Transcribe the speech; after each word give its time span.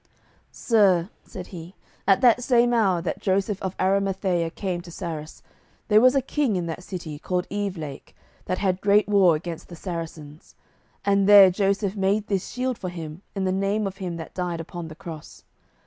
"Sir," 0.51 1.11
said 1.25 1.45
he, 1.53 1.75
"at 2.07 2.21
that 2.21 2.41
same 2.43 2.73
hour 2.73 3.03
that 3.03 3.19
Joseph 3.21 3.61
of 3.61 3.75
Arimathea 3.79 4.49
came 4.49 4.81
to 4.81 4.89
Sarras, 4.89 5.43
there 5.89 6.01
was 6.01 6.15
a 6.15 6.23
king 6.23 6.55
in 6.55 6.65
that 6.65 6.81
city 6.81 7.19
called 7.19 7.45
Evelake, 7.51 8.15
that 8.45 8.57
had 8.57 8.81
great 8.81 9.07
war 9.07 9.35
against 9.35 9.67
the 9.69 9.75
Saracens, 9.75 10.55
and 11.05 11.29
there 11.29 11.51
Joseph 11.51 11.95
made 11.95 12.25
this 12.25 12.49
shield 12.49 12.79
for 12.79 12.89
him 12.89 13.21
in 13.35 13.43
the 13.43 13.51
name 13.51 13.85
of 13.85 13.97
Him 13.97 14.17
that 14.17 14.33
died 14.33 14.59
upon 14.59 14.87
the 14.87 14.95
cross. 14.95 15.43